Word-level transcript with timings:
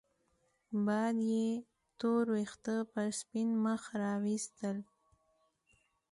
باد 0.85 1.17
يې 1.31 1.47
تور 1.99 2.25
وېښته 2.33 2.75
پر 2.91 3.07
سپين 3.19 3.49
مخ 3.63 3.81
راوستل 4.01 4.77